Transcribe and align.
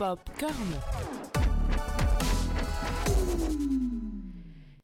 Popcorn. 0.00 0.54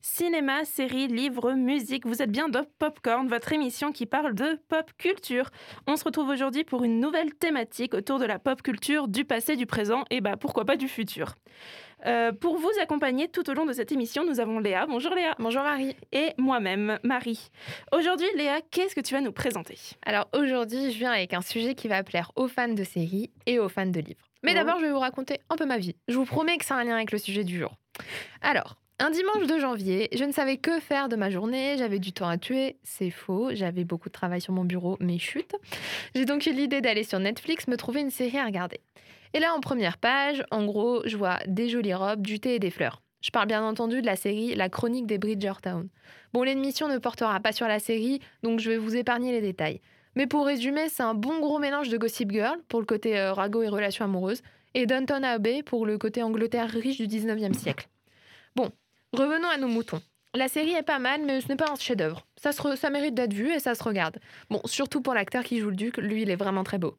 Cinéma, 0.03 0.67
séries, 0.67 1.07
livres, 1.07 1.55
musique, 1.55 2.05
vous 2.05 2.21
êtes 2.21 2.31
bien 2.31 2.51
dans 2.51 2.67
Popcorn, 2.79 3.27
votre 3.27 3.51
émission 3.55 3.93
qui 3.93 4.05
parle 4.05 4.35
de 4.35 4.61
pop 4.69 4.91
culture. 4.99 5.49
On 5.87 5.97
se 5.97 6.05
retrouve 6.05 6.29
aujourd'hui 6.29 6.65
pour 6.65 6.85
une 6.85 7.01
nouvelle 7.01 7.33
thématique 7.33 7.95
autour 7.95 8.19
de 8.19 8.27
la 8.27 8.39
pop 8.39 8.61
culture 8.61 9.09
du 9.09 9.25
passé, 9.25 9.57
du 9.57 9.65
présent 9.65 10.05
et 10.11 10.21
bah 10.21 10.37
pourquoi 10.37 10.67
pas 10.67 10.77
du 10.77 10.87
futur. 10.87 11.35
Euh, 12.05 12.33
pour 12.33 12.59
vous 12.59 12.73
accompagner 12.83 13.29
tout 13.29 13.49
au 13.49 13.55
long 13.55 13.65
de 13.65 13.73
cette 13.73 13.93
émission, 13.93 14.23
nous 14.27 14.39
avons 14.39 14.59
Léa. 14.59 14.85
Bonjour 14.85 15.15
Léa. 15.15 15.35
Bonjour 15.39 15.63
Marie. 15.63 15.97
Et 16.13 16.35
moi-même, 16.37 16.99
Marie. 17.05 17.49
Aujourd'hui, 17.91 18.29
Léa, 18.37 18.61
qu'est-ce 18.71 18.95
que 18.95 19.01
tu 19.01 19.15
vas 19.15 19.23
nous 19.23 19.33
présenter? 19.33 19.79
Alors 20.05 20.29
aujourd'hui, 20.35 20.93
je 20.93 20.99
viens 20.99 21.13
avec 21.13 21.33
un 21.33 21.41
sujet 21.41 21.75
qui 21.75 21.89
va 21.89 22.03
plaire 22.03 22.33
aux 22.37 22.49
fans 22.49 22.69
de 22.69 22.85
séries 22.85 23.31
et 23.47 23.59
aux 23.59 23.71
fans 23.71 23.87
de 23.87 24.01
livres. 24.01 24.27
Mais 24.47 24.55
d'abord, 24.55 24.79
je 24.79 24.85
vais 24.85 24.93
vous 24.93 25.01
raconter 25.01 25.41
un 25.51 25.57
peu 25.57 25.67
ma 25.67 25.77
vie. 25.77 25.97
Je 26.07 26.17
vous 26.17 26.25
promets 26.25 26.57
que 26.57 26.65
ça 26.65 26.77
a 26.77 26.79
un 26.79 26.85
lien 26.85 26.95
avec 26.95 27.11
le 27.11 27.19
sujet 27.19 27.43
du 27.43 27.59
jour. 27.59 27.75
Alors, 28.43 28.77
un 29.01 29.11
dimanche 29.11 29.49
de 29.49 29.59
janvier, 29.59 30.09
je 30.15 30.23
ne 30.23 30.31
savais 30.31 30.57
que 30.57 30.79
faire 30.79 31.09
de 31.09 31.17
ma 31.17 31.31
journée, 31.31 31.75
j'avais 31.77 31.99
du 31.99 32.13
temps 32.13 32.29
à 32.29 32.39
tuer, 32.39 32.77
c'est 32.85 33.11
faux, 33.11 33.51
j'avais 33.53 33.83
beaucoup 33.83 34.09
de 34.09 34.15
travail 34.15 34.41
sur 34.41 34.53
mon 34.53 34.65
bureau, 34.65 34.97
mais 35.01 35.19
chute. 35.19 35.57
J'ai 36.15 36.27
donc 36.27 36.47
eu 36.47 36.53
l'idée 36.53 36.81
d'aller 36.81 37.03
sur 37.03 37.19
Netflix 37.19 37.67
me 37.67 37.77
trouver 37.77 38.01
une 38.01 38.11
série 38.11 38.39
à 38.39 38.45
regarder. 38.45 38.79
Et 39.35 39.41
là, 39.41 39.53
en 39.53 39.61
première 39.61 39.99
page, 39.99 40.45
en 40.53 40.65
gros, 40.65 41.03
je 41.05 41.17
vois 41.17 41.41
des 41.49 41.69
jolies 41.69 41.93
robes, 41.93 42.23
du 42.23 42.39
thé 42.39 42.55
et 42.55 42.59
des 42.61 42.71
fleurs. 42.71 43.03
Je 43.21 43.31
parle 43.33 43.49
bien 43.49 43.65
entendu 43.65 44.01
de 44.01 44.07
la 44.07 44.15
série 44.15 44.55
La 44.55 44.69
chronique 44.69 45.07
des 45.07 45.19
Bridgertown. 45.19 45.89
Bon, 46.33 46.45
l'émission 46.45 46.87
ne 46.87 46.99
portera 46.99 47.41
pas 47.41 47.51
sur 47.51 47.67
la 47.67 47.81
série, 47.81 48.21
donc 48.45 48.61
je 48.61 48.71
vais 48.71 48.79
vous 48.79 48.95
épargner 48.95 49.33
les 49.33 49.41
détails. 49.41 49.81
Mais 50.17 50.27
pour 50.27 50.47
résumer, 50.47 50.89
c'est 50.89 51.03
un 51.03 51.15
bon 51.15 51.41
gros 51.41 51.59
mélange 51.59 51.91
de 51.91 51.99
Gossip 51.99 52.33
Girl 52.33 52.59
pour 52.69 52.81
le 52.81 52.87
côté 52.87 53.19
euh, 53.19 53.33
ragot 53.33 53.63
et 53.63 53.69
relations 53.69 54.07
amoureuses, 54.07 54.43
et 54.75 54.87
Downton 54.87 55.23
Abbey 55.23 55.63
pour 55.63 55.87
le 55.87 55.99
côté 55.99 56.23
Angleterre 56.23 56.71
riche 56.71 56.97
du 56.97 57.07
19e 57.07 57.53
siècle. 57.53 57.89
Bon, 58.57 58.71
revenons 59.13 59.49
à 59.49 59.59
nos 59.59 59.69
moutons. 59.69 60.01
La 60.35 60.49
série 60.49 60.73
est 60.73 60.83
pas 60.83 60.99
mal, 60.99 61.23
mais 61.25 61.41
ce 61.41 61.49
n'est 61.49 61.57
pas 61.57 61.71
un 61.71 61.77
chef-d'œuvre. 61.77 62.27
Ça, 62.37 62.53
ça 62.53 62.91
mérite 62.91 63.15
d'être 63.15 63.33
vu 63.33 63.53
et 63.53 63.59
ça 63.59 63.75
se 63.75 63.83
regarde. 63.83 64.19
Bon, 64.51 64.61
surtout 64.67 65.01
pour 65.01 65.15
l'acteur 65.15 65.45
qui 65.45 65.61
joue 65.61 65.71
le 65.71 65.77
duc, 65.77 65.97
lui, 65.97 66.23
il 66.23 66.31
est 66.31 66.37
vraiment 66.37 66.65
très 66.65 66.77
beau. 66.77 66.97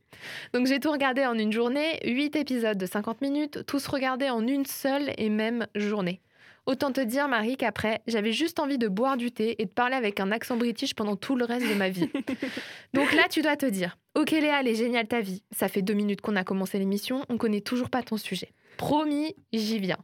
Donc 0.53 0.65
j'ai 0.65 0.79
tout 0.79 0.91
regardé 0.91 1.25
en 1.25 1.37
une 1.37 1.51
journée, 1.51 1.99
8 2.03 2.35
épisodes 2.35 2.77
de 2.77 2.85
50 2.85 3.21
minutes, 3.21 3.65
tous 3.67 3.85
regardés 3.87 4.29
en 4.29 4.45
une 4.47 4.65
seule 4.65 5.13
et 5.17 5.29
même 5.29 5.67
journée. 5.75 6.19
Autant 6.67 6.91
te 6.91 6.99
dire, 6.99 7.29
Marie, 7.29 7.55
qu'après, 7.55 8.01
j'avais 8.07 8.33
juste 8.33 8.59
envie 8.59 8.77
de 8.77 8.89
boire 8.89 9.15
du 9.15 9.31
thé 9.31 9.55
et 9.61 9.65
de 9.65 9.71
parler 9.71 9.95
avec 9.95 10.19
un 10.19 10.33
accent 10.33 10.57
british 10.57 10.93
pendant 10.95 11.15
tout 11.15 11.37
le 11.37 11.45
reste 11.45 11.65
de 11.65 11.73
ma 11.73 11.87
vie. 11.87 12.09
Donc 12.93 13.13
là, 13.13 13.23
tu 13.29 13.41
dois 13.41 13.55
te 13.55 13.65
dire, 13.65 13.97
ok 14.15 14.31
Léa, 14.31 14.59
elle 14.59 14.67
est 14.67 14.75
géniale 14.75 15.07
ta 15.07 15.21
vie. 15.21 15.43
Ça 15.55 15.69
fait 15.69 15.81
deux 15.81 15.93
minutes 15.93 16.19
qu'on 16.19 16.35
a 16.35 16.43
commencé 16.43 16.77
l'émission, 16.77 17.23
on 17.29 17.37
connaît 17.37 17.61
toujours 17.61 17.89
pas 17.89 18.03
ton 18.03 18.17
sujet. 18.17 18.51
Promis, 18.75 19.33
j'y 19.53 19.79
viens. 19.79 19.97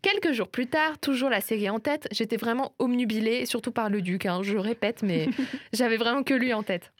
Quelques 0.00 0.32
jours 0.32 0.48
plus 0.48 0.66
tard, 0.66 0.98
toujours 0.98 1.28
la 1.28 1.42
série 1.42 1.68
en 1.68 1.78
tête, 1.78 2.08
j'étais 2.10 2.38
vraiment 2.38 2.72
omnubilée, 2.78 3.44
surtout 3.44 3.70
par 3.70 3.90
le 3.90 4.00
duc, 4.00 4.24
hein, 4.24 4.40
je 4.42 4.56
répète, 4.56 5.02
mais 5.02 5.28
j'avais 5.74 5.98
vraiment 5.98 6.22
que 6.22 6.32
lui 6.32 6.54
en 6.54 6.62
tête. 6.62 6.90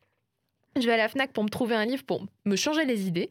Je 0.76 0.86
vais 0.86 0.92
à 0.92 0.96
la 0.98 1.08
FNAC 1.08 1.32
pour 1.32 1.44
me 1.44 1.48
trouver 1.48 1.74
un 1.74 1.86
livre 1.86 2.04
pour 2.04 2.26
me 2.44 2.56
changer 2.56 2.84
les 2.84 3.08
idées. 3.08 3.30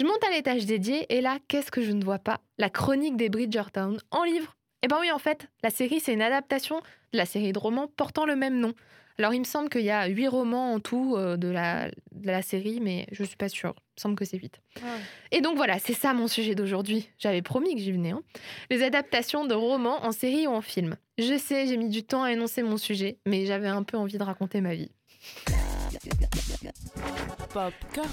Je 0.00 0.04
monte 0.04 0.24
à 0.24 0.30
l'étage 0.30 0.64
dédié 0.64 1.04
et 1.14 1.20
là, 1.20 1.36
qu'est-ce 1.48 1.70
que 1.70 1.82
je 1.82 1.92
ne 1.92 2.02
vois 2.02 2.18
pas? 2.18 2.40
La 2.56 2.70
chronique 2.70 3.16
des 3.18 3.28
Bridgertown 3.28 3.98
en 4.10 4.24
livre. 4.24 4.56
Eh 4.82 4.88
ben 4.88 4.96
oui, 5.00 5.10
en 5.10 5.18
fait, 5.18 5.48
la 5.62 5.70
série, 5.70 6.00
c'est 6.00 6.12
une 6.12 6.22
adaptation 6.22 6.76
de 7.12 7.18
la 7.18 7.26
série 7.26 7.52
de 7.52 7.58
romans 7.58 7.88
portant 7.88 8.24
le 8.26 8.36
même 8.36 8.58
nom. 8.60 8.72
Alors, 9.18 9.34
il 9.34 9.40
me 9.40 9.44
semble 9.44 9.68
qu'il 9.68 9.80
y 9.82 9.90
a 9.90 10.06
huit 10.06 10.28
romans 10.28 10.72
en 10.74 10.78
tout 10.78 11.16
euh, 11.16 11.36
de, 11.36 11.48
la, 11.48 11.88
de 12.12 12.26
la 12.26 12.40
série, 12.40 12.78
mais 12.80 13.06
je 13.10 13.24
suis 13.24 13.36
pas 13.36 13.48
sûre. 13.48 13.74
Il 13.76 13.98
me 13.98 14.00
semble 14.02 14.14
que 14.14 14.24
c'est 14.24 14.38
huit. 14.38 14.60
Et 15.32 15.40
donc 15.40 15.56
voilà, 15.56 15.80
c'est 15.80 15.94
ça 15.94 16.14
mon 16.14 16.28
sujet 16.28 16.54
d'aujourd'hui. 16.54 17.10
J'avais 17.18 17.42
promis 17.42 17.74
que 17.74 17.80
j'y 17.80 17.90
venais. 17.90 18.12
hein. 18.12 18.22
Les 18.70 18.84
adaptations 18.84 19.44
de 19.44 19.54
romans 19.54 20.04
en 20.04 20.12
série 20.12 20.46
ou 20.46 20.52
en 20.52 20.60
film. 20.62 20.94
Je 21.18 21.36
sais, 21.36 21.66
j'ai 21.66 21.76
mis 21.76 21.88
du 21.88 22.04
temps 22.04 22.22
à 22.22 22.30
énoncer 22.32 22.62
mon 22.62 22.76
sujet, 22.76 23.18
mais 23.26 23.44
j'avais 23.44 23.66
un 23.66 23.82
peu 23.82 23.96
envie 23.96 24.18
de 24.18 24.22
raconter 24.22 24.60
ma 24.60 24.76
vie. 24.76 24.92
Popcorn. 27.52 28.08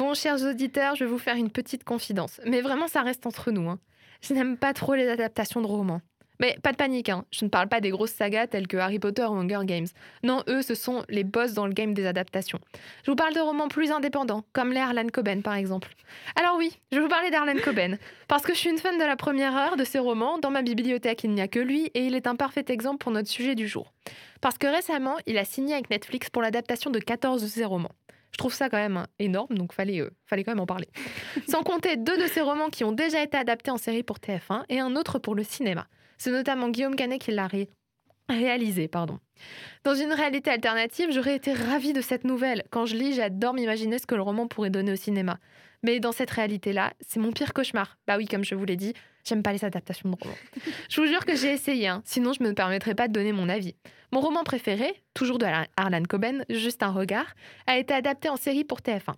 Bon, 0.00 0.14
chers 0.14 0.42
auditeurs, 0.46 0.94
je 0.94 1.04
vais 1.04 1.10
vous 1.10 1.18
faire 1.18 1.36
une 1.36 1.50
petite 1.50 1.84
confidence. 1.84 2.40
Mais 2.46 2.62
vraiment, 2.62 2.88
ça 2.88 3.02
reste 3.02 3.26
entre 3.26 3.50
nous. 3.50 3.68
hein. 3.68 3.78
Je 4.22 4.32
n'aime 4.32 4.56
pas 4.56 4.72
trop 4.72 4.94
les 4.94 5.06
adaptations 5.06 5.60
de 5.60 5.66
romans. 5.66 6.00
Mais 6.38 6.56
pas 6.62 6.72
de 6.72 6.78
panique, 6.78 7.10
hein. 7.10 7.26
je 7.30 7.44
ne 7.44 7.50
parle 7.50 7.68
pas 7.68 7.82
des 7.82 7.90
grosses 7.90 8.12
sagas 8.12 8.46
telles 8.46 8.66
que 8.66 8.78
Harry 8.78 8.98
Potter 8.98 9.24
ou 9.24 9.34
Hunger 9.34 9.60
Games. 9.64 9.88
Non, 10.22 10.42
eux, 10.48 10.62
ce 10.62 10.74
sont 10.74 11.04
les 11.10 11.22
boss 11.22 11.52
dans 11.52 11.66
le 11.66 11.74
game 11.74 11.92
des 11.92 12.06
adaptations. 12.06 12.60
Je 13.04 13.10
vous 13.10 13.14
parle 13.14 13.34
de 13.34 13.40
romans 13.40 13.68
plus 13.68 13.90
indépendants, 13.92 14.42
comme 14.54 14.72
les 14.72 14.82
Coben 15.12 15.42
par 15.42 15.52
exemple. 15.52 15.94
Alors 16.34 16.56
oui, 16.56 16.78
je 16.92 16.96
vais 16.96 17.02
vous 17.02 17.10
parler 17.10 17.28
d'Harlan 17.30 17.60
Coben, 17.62 17.98
parce 18.26 18.44
que 18.44 18.54
je 18.54 18.58
suis 18.58 18.70
une 18.70 18.78
fan 18.78 18.96
de 18.96 19.04
la 19.04 19.16
première 19.16 19.54
heure 19.54 19.76
de 19.76 19.84
ses 19.84 19.98
romans. 19.98 20.38
Dans 20.38 20.50
ma 20.50 20.62
bibliothèque, 20.62 21.24
il 21.24 21.32
n'y 21.32 21.42
a 21.42 21.48
que 21.48 21.60
lui, 21.60 21.90
et 21.92 22.06
il 22.06 22.14
est 22.14 22.26
un 22.26 22.36
parfait 22.36 22.64
exemple 22.68 23.04
pour 23.04 23.12
notre 23.12 23.28
sujet 23.28 23.54
du 23.54 23.68
jour. 23.68 23.92
Parce 24.40 24.56
que 24.56 24.66
récemment, 24.66 25.16
il 25.26 25.36
a 25.36 25.44
signé 25.44 25.74
avec 25.74 25.90
Netflix 25.90 26.30
pour 26.30 26.40
l'adaptation 26.40 26.88
de 26.90 27.00
14 27.00 27.42
de 27.42 27.48
ses 27.48 27.66
romans. 27.66 27.92
Je 28.32 28.38
trouve 28.38 28.54
ça 28.54 28.68
quand 28.70 28.76
même 28.78 28.96
hein, 28.96 29.06
énorme, 29.18 29.56
donc 29.56 29.72
fallait, 29.72 30.00
euh, 30.00 30.10
fallait 30.26 30.44
quand 30.44 30.52
même 30.52 30.60
en 30.60 30.66
parler. 30.66 30.88
Sans 31.48 31.62
compter 31.62 31.96
deux 31.96 32.16
de 32.16 32.26
ses 32.26 32.40
romans 32.40 32.68
qui 32.68 32.84
ont 32.84 32.92
déjà 32.92 33.22
été 33.22 33.36
adaptés 33.36 33.70
en 33.70 33.76
série 33.78 34.02
pour 34.02 34.18
TF1 34.18 34.64
et 34.68 34.80
un 34.80 34.94
autre 34.96 35.18
pour 35.18 35.34
le 35.34 35.42
cinéma. 35.44 35.86
C'est 36.18 36.30
notamment 36.30 36.68
Guillaume 36.68 36.96
Canet 36.96 37.20
qui 37.20 37.32
l'a 37.32 37.46
ré- 37.46 37.68
réalisé. 38.28 38.88
Pardon. 38.88 39.18
Dans 39.84 39.94
une 39.94 40.12
réalité 40.12 40.50
alternative, 40.50 41.08
j'aurais 41.10 41.34
été 41.36 41.52
ravie 41.52 41.92
de 41.92 42.00
cette 42.00 42.24
nouvelle. 42.24 42.62
Quand 42.70 42.86
je 42.86 42.94
lis, 42.96 43.14
j'adore 43.14 43.54
m'imaginer 43.54 43.98
ce 43.98 44.06
que 44.06 44.14
le 44.14 44.22
roman 44.22 44.46
pourrait 44.46 44.70
donner 44.70 44.92
au 44.92 44.96
cinéma. 44.96 45.38
Mais 45.82 45.98
dans 45.98 46.12
cette 46.12 46.30
réalité-là, 46.30 46.92
c'est 47.00 47.20
mon 47.20 47.32
pire 47.32 47.54
cauchemar. 47.54 47.96
Bah 48.06 48.16
oui, 48.18 48.26
comme 48.26 48.44
je 48.44 48.54
vous 48.54 48.66
l'ai 48.66 48.76
dit, 48.76 48.92
j'aime 49.24 49.42
pas 49.42 49.52
les 49.52 49.64
adaptations 49.64 50.08
de 50.10 50.16
romans. 50.20 50.34
Je 50.88 51.00
vous 51.00 51.06
jure 51.06 51.24
que 51.24 51.34
j'ai 51.36 51.52
essayé, 51.52 51.88
hein, 51.88 52.02
sinon 52.04 52.32
je 52.32 52.42
me 52.42 52.52
permettrais 52.54 52.94
pas 52.94 53.08
de 53.08 53.12
donner 53.12 53.32
mon 53.32 53.48
avis. 53.48 53.74
Mon 54.12 54.20
roman 54.20 54.42
préféré, 54.44 54.92
toujours 55.14 55.38
de 55.38 55.46
Harlan 55.76 56.02
Coben, 56.08 56.44
Juste 56.50 56.82
un 56.82 56.90
regard, 56.90 57.26
a 57.66 57.78
été 57.78 57.94
adapté 57.94 58.28
en 58.28 58.36
série 58.36 58.64
pour 58.64 58.78
TF1. 58.80 59.14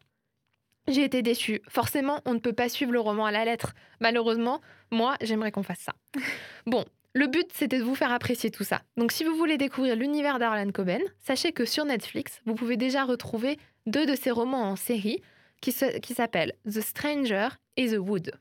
J'ai 0.88 1.04
été 1.04 1.22
déçue. 1.22 1.62
Forcément, 1.68 2.20
on 2.26 2.34
ne 2.34 2.38
peut 2.40 2.52
pas 2.52 2.68
suivre 2.68 2.92
le 2.92 2.98
roman 3.00 3.24
à 3.26 3.30
la 3.30 3.44
lettre. 3.44 3.72
Malheureusement, 4.00 4.60
moi, 4.90 5.16
j'aimerais 5.20 5.52
qu'on 5.52 5.62
fasse 5.62 5.78
ça. 5.80 5.94
Bon, 6.66 6.84
le 7.14 7.26
but, 7.28 7.46
c'était 7.52 7.78
de 7.78 7.84
vous 7.84 7.94
faire 7.94 8.10
apprécier 8.12 8.50
tout 8.50 8.64
ça. 8.64 8.82
Donc, 8.96 9.12
si 9.12 9.22
vous 9.24 9.36
voulez 9.36 9.58
découvrir 9.58 9.94
l'univers 9.96 10.38
d'Harlan 10.38 10.70
Coben, 10.72 11.02
sachez 11.20 11.52
que 11.52 11.64
sur 11.64 11.84
Netflix, 11.84 12.40
vous 12.46 12.54
pouvez 12.54 12.76
déjà 12.76 13.04
retrouver 13.04 13.58
deux 13.86 14.06
de 14.06 14.14
ses 14.14 14.30
romans 14.30 14.62
en 14.64 14.76
série 14.76 15.22
qui, 15.60 15.70
se- 15.72 15.98
qui 16.00 16.14
s'appellent 16.14 16.54
The 16.66 16.80
Stranger 16.80 17.48
et 17.76 17.88
The 17.90 17.98
Wood. 17.98 18.32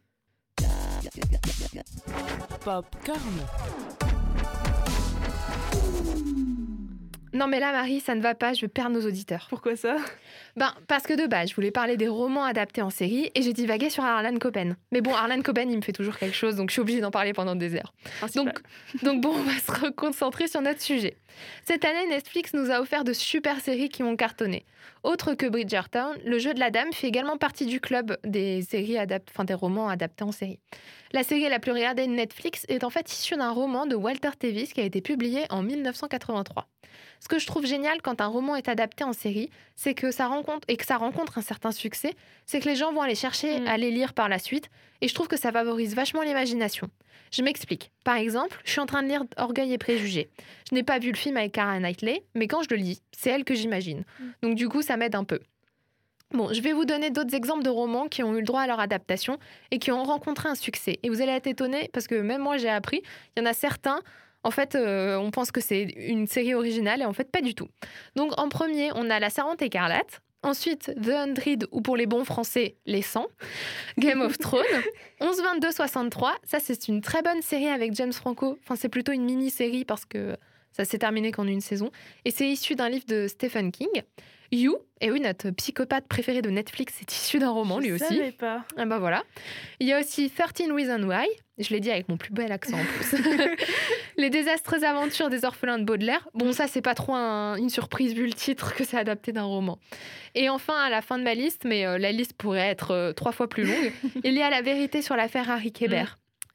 Popcorn. 2.64 3.20
Non, 7.34 7.48
mais 7.48 7.62
là, 7.62 7.72
Marie, 7.72 8.02
ça 8.02 8.14
ne 8.14 8.22
va 8.22 8.36
pas, 8.36 8.54
je 8.54 8.62
vais 8.62 8.68
perdre 8.68 8.92
nos 8.92 9.08
auditeurs. 9.08 9.48
Pourquoi 9.50 9.78
ça? 9.78 9.96
Ben, 10.58 10.74
parce 10.88 11.04
que 11.04 11.14
de 11.14 11.28
base, 11.28 11.50
je 11.50 11.56
voulais 11.56 11.72
parler 11.72 11.96
des 11.96 12.10
romans 12.10 12.44
adaptés 12.44 12.82
en 12.82 12.90
série 12.90 13.32
et 13.36 13.42
j'ai 13.42 13.54
divagué 13.54 13.90
sur 13.90 14.04
Harlan 14.04 14.38
Coben. 14.38 14.76
Mais 14.92 15.00
bon, 15.00 15.14
Harlan 15.16 15.42
Coben, 15.42 15.72
il 15.72 15.78
me 15.78 15.82
fait 15.82 15.94
toujours 15.94 16.18
quelque 16.18 16.36
chose, 16.36 16.58
donc 16.58 16.70
je 16.70 16.74
suis 16.74 16.82
obligée 16.82 17.00
d'en 17.00 17.10
parler 17.10 17.32
pendant 17.32 17.56
des 17.56 17.76
heures. 17.76 17.94
Donc, 18.36 18.62
donc 19.04 19.22
bon, 19.22 19.34
on 19.34 19.44
va 19.44 19.58
se 19.60 19.86
reconcentrer 19.86 20.50
sur 20.50 20.62
notre 20.62 20.82
sujet. 20.82 21.16
Cette 21.64 21.86
année, 21.86 22.06
Netflix 22.10 22.54
nous 22.54 22.70
a 22.70 22.82
offert 22.82 23.06
de 23.06 23.14
super 23.14 23.62
séries 23.62 23.90
qui 23.90 24.04
ont 24.04 24.18
cartonné. 24.18 24.66
Autre 25.04 25.34
que 25.34 25.48
Bridgertown, 25.48 26.16
Le 26.24 26.38
jeu 26.38 26.54
de 26.54 26.60
la 26.60 26.70
dame 26.70 26.94
fait 26.94 27.08
également 27.08 27.38
partie 27.38 27.66
du 27.66 27.80
club 27.80 28.18
des 28.24 28.62
séries 28.62 28.98
adapt... 28.98 29.30
enfin, 29.32 29.46
des 29.46 29.56
romans 29.56 29.90
adaptés 29.90 30.24
en 30.24 30.32
série. 30.32 30.60
La 31.12 31.24
série 31.24 31.50
la 31.50 31.60
plus 31.60 31.72
regardée 31.72 32.06
de 32.06 32.12
Netflix 32.12 32.66
est 32.70 32.84
en 32.84 32.90
fait 32.92 33.12
issue 33.12 33.36
d'un 33.36 33.50
roman 33.50 33.86
de 33.88 33.96
Walter 33.96 34.30
Tevis 34.38 34.74
qui 34.74 34.82
a 34.82 34.84
été 34.84 35.02
publié 35.02 35.46
en 35.50 35.64
1983. 35.64 36.68
Ce 37.20 37.28
que 37.28 37.40
je 37.40 37.48
trouve 37.48 37.66
génial 37.66 38.02
quand 38.02 38.22
un 38.22 38.28
roman 38.28 38.56
est 38.56 38.68
adapté 38.68 39.04
en 39.04 39.14
série, 39.14 39.50
c'est 39.76 39.94
que 39.94 40.12
ça 40.12 40.28
rencontre 40.28 40.66
et 40.68 40.78
que 40.78 40.86
ça 40.86 40.98
rencontre 40.98 41.38
un 41.38 41.42
certain 41.42 41.72
succès, 41.72 42.14
c'est 42.46 42.60
que 42.60 42.70
les 42.70 42.76
gens 42.76 42.94
vont 42.94 43.02
aller 43.02 43.16
chercher 43.16 43.60
Mm. 43.60 43.68
à 43.68 43.78
les 43.78 43.92
lire 43.92 44.14
par 44.14 44.30
la 44.30 44.40
suite 44.40 44.70
et 45.02 45.08
je 45.08 45.14
trouve 45.16 45.28
que 45.28 45.38
ça 45.38 45.52
favorise 45.52 45.96
vachement 45.96 46.22
l'imagination. 46.22 46.90
Je 47.32 47.42
m'explique. 47.42 47.92
Par 48.04 48.16
exemple, 48.16 48.60
je 48.66 48.72
suis 48.72 48.80
en 48.80 48.86
train 48.86 49.04
de 49.04 49.08
lire 49.08 49.24
Orgueil 49.38 49.74
et 49.74 49.78
préjugés. 49.78 50.30
Je 50.70 50.76
n'ai 50.76 50.84
pas 50.84 51.00
vu 51.00 51.12
le 51.12 51.18
film 51.18 51.38
avec 51.38 51.54
Cara 51.54 51.80
Knightley, 51.80 52.24
mais 52.36 52.48
quand 52.48 52.62
je 52.64 52.70
le 52.70 52.78
lis, 52.78 53.02
c'est 53.12 53.30
elle 53.30 53.44
que 53.44 53.56
j'imagine. 53.56 54.04
Donc 54.42 54.56
du 54.56 54.68
coup, 54.68 54.82
ça 54.82 54.98
m'aide 54.98 55.16
un 55.16 55.24
peu. 55.24 55.40
Bon, 56.34 56.54
je 56.54 56.62
vais 56.62 56.72
vous 56.72 56.86
donner 56.86 57.10
d'autres 57.10 57.36
exemples 57.36 57.64
de 57.64 57.70
romans 57.70 58.08
qui 58.08 58.24
ont 58.24 58.34
eu 58.36 58.40
le 58.40 58.46
droit 58.46 58.62
à 58.62 58.68
leur 58.68 58.80
adaptation 58.80 59.38
et 59.70 59.80
qui 59.80 59.92
ont 59.92 60.04
rencontré 60.04 60.48
un 60.48 60.56
succès. 60.56 60.98
Et 61.04 61.10
vous 61.10 61.22
allez 61.22 61.34
être 61.34 61.48
étonnés 61.48 61.90
parce 61.92 62.08
que 62.08 62.16
même 62.16 62.42
moi 62.42 62.58
j'ai 62.58 62.70
appris, 62.70 63.02
il 63.36 63.42
y 63.42 63.44
en 63.44 63.50
a 63.50 63.54
certains, 63.54 64.00
en 64.44 64.52
fait, 64.52 64.76
euh, 64.76 65.18
on 65.18 65.30
pense 65.30 65.52
que 65.52 65.60
c'est 65.60 65.84
une 65.84 66.28
série 66.28 66.54
originale 66.54 67.02
et 67.02 67.06
en 67.06 67.14
fait 67.14 67.30
pas 67.30 67.42
du 67.42 67.54
tout. 67.54 67.68
Donc 68.16 68.40
en 68.40 68.48
premier, 68.48 68.92
on 68.96 69.10
a 69.10 69.20
La 69.20 69.30
Servante 69.30 69.62
écarlate. 69.62 70.22
Ensuite, 70.44 70.92
The 71.00 71.10
Hundred, 71.10 71.68
ou 71.72 71.82
pour 71.82 71.96
les 71.96 72.08
bons 72.08 72.26
français, 72.26 72.76
Les 72.86 73.02
100. 73.04 73.28
Game 74.00 74.22
of 74.22 74.38
Thrones. 74.40 74.64
11, 75.20 75.42
22, 75.42 75.72
63. 75.72 76.36
Ça, 76.44 76.60
c'est 76.60 76.88
une 76.88 77.02
très 77.02 77.22
bonne 77.22 77.42
série 77.42 77.68
avec 77.68 77.94
James 77.96 78.14
Franco. 78.14 78.58
Enfin, 78.64 78.76
c'est 78.76 78.90
plutôt 78.90 79.12
une 79.12 79.24
mini-série 79.24 79.86
parce 79.86 80.06
que 80.06 80.36
ça 80.72 80.84
s'est 80.86 80.98
terminé 80.98 81.32
qu'en 81.32 81.46
une 81.46 81.62
saison. 81.62 81.92
Et 82.26 82.32
c'est 82.32 82.48
issu 82.48 82.76
d'un 82.76 82.90
livre 82.90 83.06
de 83.08 83.28
Stephen 83.28 83.72
King. 83.72 83.90
You, 84.52 84.78
et 85.00 85.10
oui, 85.12 85.22
notre 85.22 85.50
psychopathe 85.52 86.08
préféré 86.08 86.42
de 86.42 86.50
Netflix 86.50 86.94
est 87.02 87.12
issu 87.12 87.40
d'un 87.40 87.50
roman, 87.52 87.80
lui 87.80 87.92
aussi. 87.94 88.04
Je 88.10 88.16
savais 88.16 88.32
pas. 88.32 88.66
Ah 88.78 88.86
bah 88.86 89.00
voilà. 89.00 89.24
Il 89.80 89.88
y 89.88 89.94
a 89.94 90.00
aussi 90.00 90.30
13 90.30 90.70
Reasons 90.72 91.04
Why. 91.08 91.26
Je 91.58 91.70
l'ai 91.70 91.80
dit 91.80 91.90
avec 91.90 92.10
mon 92.10 92.18
plus 92.18 92.34
bel 92.34 92.52
accent 92.52 92.78
en 92.78 92.84
plus. 92.84 93.16
Les 94.18 94.30
désastreuses 94.30 94.84
aventures 94.84 95.30
des 95.30 95.46
orphelins 95.46 95.80
de 95.80 95.86
Baudelaire. 95.86 96.28
Bon, 96.34 96.52
ça, 96.54 96.68
c'est 96.68 96.82
pas 96.82 96.96
trop 96.96 97.14
un- 97.16 97.56
une 97.56 97.70
surprise 97.70 98.14
vu 98.14 98.26
le 98.26 98.34
titre 98.34 98.76
que 98.76 98.84
c'est 98.84 98.98
adapté 98.98 99.32
d'un 99.32 99.44
roman. 99.44 99.80
Et 100.36 100.50
enfin, 100.50 100.76
à 100.76 100.90
la 100.90 101.02
fin 101.02 101.18
de 101.18 101.24
ma 101.24 101.34
liste, 101.34 101.64
mais 101.66 101.86
euh, 101.86 101.98
la 101.98 102.12
liste 102.12 102.34
pourrait 102.34 102.60
être 102.70 102.92
euh, 102.92 103.14
trois 103.14 103.32
fois 103.32 103.48
plus 103.48 103.64
longue, 103.64 103.92
il 104.24 104.34
y 104.34 104.42
a 104.42 104.50
la 104.50 104.62
vérité 104.62 105.02
sur 105.02 105.16
l'affaire 105.16 105.50
Harry 105.50 105.72
Kéber. 105.72 106.06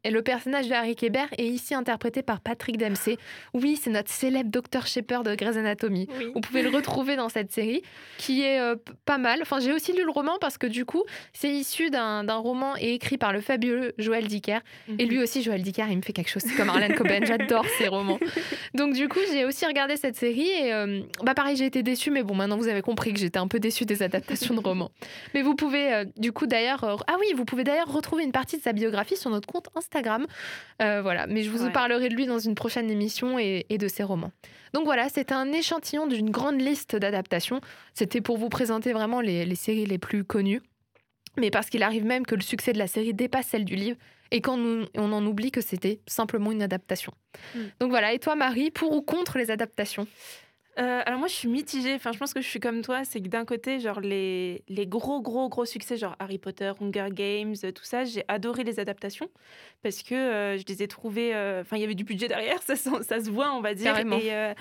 Et 0.06 0.10
le 0.10 0.22
personnage 0.22 0.68
de 0.68 0.72
Harry 0.72 0.94
Kéber 0.94 1.24
est 1.36 1.48
ici 1.48 1.74
interprété 1.74 2.22
par 2.22 2.38
Patrick 2.38 2.76
Dempsey. 2.76 3.16
Oui, 3.54 3.74
c'est 3.74 3.90
notre 3.90 4.08
célèbre 4.08 4.50
Dr 4.52 4.86
Shepard 4.86 5.24
de 5.24 5.34
Grey's 5.34 5.56
Anatomy. 5.56 6.06
Oui. 6.16 6.26
Vous 6.32 6.40
pouvez 6.40 6.62
le 6.62 6.68
retrouver 6.68 7.16
dans 7.16 7.28
cette 7.28 7.50
série, 7.50 7.82
qui 8.16 8.42
est 8.42 8.60
euh, 8.60 8.76
pas 9.04 9.18
mal. 9.18 9.40
Enfin, 9.42 9.58
j'ai 9.58 9.72
aussi 9.72 9.92
lu 9.92 10.04
le 10.04 10.12
roman 10.12 10.38
parce 10.40 10.58
que 10.58 10.68
du 10.68 10.84
coup, 10.84 11.02
c'est 11.32 11.50
issu 11.50 11.90
d'un 11.90 12.22
roman 12.34 12.74
et 12.78 12.94
écrit 12.94 13.18
par 13.18 13.32
le 13.32 13.40
fabuleux 13.40 13.94
Joël 13.98 14.28
Dicker. 14.28 14.60
Et 15.00 15.06
lui 15.06 15.20
aussi, 15.20 15.42
Joël 15.42 15.60
Dicker, 15.60 15.86
il 15.90 15.96
me 15.96 16.02
fait 16.02 16.12
quelque 16.12 16.30
chose. 16.30 16.44
C'est 16.46 16.54
comme 16.54 16.68
Arlene 16.68 16.94
Coben, 16.94 17.26
j'adore 17.26 17.66
ses 17.76 17.88
romans. 17.88 18.20
Donc 18.74 18.94
du 18.94 19.08
coup, 19.08 19.18
j'ai 19.32 19.44
aussi 19.44 19.66
regardé 19.66 19.96
cette 19.96 20.14
série 20.14 20.48
et 20.48 20.72
euh, 20.72 21.00
bah 21.24 21.34
pareil, 21.34 21.56
j'ai 21.56 21.66
été 21.66 21.82
déçue, 21.82 22.12
mais 22.12 22.22
bon, 22.22 22.36
maintenant 22.36 22.58
vous 22.58 22.68
avez 22.68 22.82
compris 22.82 23.12
que 23.12 23.18
j'étais 23.18 23.40
un 23.40 23.48
peu 23.48 23.58
déçue 23.58 23.86
des 23.86 24.04
adaptations 24.04 24.54
de 24.54 24.60
romans. 24.60 24.92
Mais 25.34 25.42
vous 25.42 25.56
pouvez 25.56 25.92
euh, 25.92 26.04
du 26.16 26.30
coup 26.30 26.46
d'ailleurs, 26.46 27.02
ah 27.08 27.16
oui, 27.18 27.26
vous 27.34 27.44
pouvez 27.44 27.64
d'ailleurs 27.64 27.92
retrouver 27.92 28.22
une 28.22 28.30
partie 28.30 28.56
de 28.56 28.62
sa 28.62 28.72
biographie 28.72 29.16
sur 29.16 29.30
notre 29.30 29.48
compte 29.48 29.66
Instagram. 29.74 29.95
Euh, 30.82 31.00
voilà, 31.02 31.26
mais 31.26 31.42
je 31.42 31.50
vous 31.50 31.62
en 31.62 31.66
Ouais. 31.66 31.72
parlerai 31.72 32.08
de 32.08 32.14
lui 32.14 32.26
dans 32.26 32.38
une 32.38 32.54
prochaine 32.54 32.90
émission 32.90 33.38
et, 33.38 33.66
et 33.70 33.78
de 33.78 33.88
ses 33.88 34.02
romans. 34.02 34.32
Donc 34.74 34.84
voilà, 34.84 35.08
c'est 35.08 35.32
un 35.32 35.52
échantillon 35.52 36.06
d'une 36.06 36.30
grande 36.30 36.60
liste 36.60 36.96
d'adaptations. 36.96 37.60
C'était 37.94 38.20
pour 38.20 38.36
vous 38.38 38.48
présenter 38.48 38.92
vraiment 38.92 39.20
les, 39.20 39.44
les 39.46 39.54
séries 39.54 39.86
les 39.86 39.98
plus 39.98 40.24
connues. 40.24 40.60
Mais 41.38 41.50
parce 41.50 41.68
qu'il 41.70 41.82
arrive 41.82 42.04
même 42.04 42.24
que 42.26 42.34
le 42.34 42.40
succès 42.42 42.72
de 42.72 42.78
la 42.78 42.86
série 42.86 43.12
dépasse 43.14 43.46
celle 43.48 43.64
du 43.64 43.74
livre 43.76 43.98
et 44.30 44.40
quand 44.40 44.56
nous- 44.56 44.86
on 44.96 45.12
en 45.12 45.24
oublie 45.26 45.50
que 45.50 45.60
c'était 45.60 46.00
simplement 46.06 46.50
une 46.50 46.62
adaptation. 46.62 47.12
Mm. 47.54 47.58
Donc 47.80 47.90
voilà, 47.90 48.12
et 48.12 48.18
toi 48.18 48.34
Marie, 48.36 48.70
pour 48.70 48.92
ou 48.92 49.02
contre 49.02 49.38
les 49.38 49.50
adaptations? 49.50 50.06
Euh, 50.78 51.02
alors 51.06 51.18
moi 51.18 51.28
je 51.28 51.32
suis 51.32 51.48
mitigée, 51.48 51.94
enfin 51.94 52.12
je 52.12 52.18
pense 52.18 52.34
que 52.34 52.42
je 52.42 52.46
suis 52.46 52.60
comme 52.60 52.82
toi, 52.82 53.02
c'est 53.04 53.22
que 53.22 53.28
d'un 53.28 53.46
côté 53.46 53.80
genre 53.80 54.00
les, 54.00 54.62
les 54.68 54.86
gros 54.86 55.22
gros 55.22 55.48
gros 55.48 55.64
succès 55.64 55.96
genre 55.96 56.16
Harry 56.18 56.36
Potter, 56.36 56.70
Hunger 56.80 57.08
Games, 57.10 57.54
euh, 57.64 57.72
tout 57.72 57.84
ça, 57.84 58.04
j'ai 58.04 58.24
adoré 58.28 58.62
les 58.62 58.78
adaptations 58.78 59.30
parce 59.82 60.02
que 60.02 60.14
euh, 60.14 60.58
je 60.58 60.64
les 60.68 60.82
ai 60.82 60.88
trouvées, 60.88 61.30
enfin 61.60 61.76
il 61.76 61.80
y 61.80 61.84
avait 61.84 61.94
du 61.94 62.04
budget 62.04 62.28
derrière, 62.28 62.60
ça, 62.66 62.76
ça 62.76 63.20
se 63.24 63.30
voit 63.30 63.52
on 63.54 63.62
va 63.62 63.72
dire, 63.72 63.92
Carrément. 63.92 64.18
et, 64.18 64.54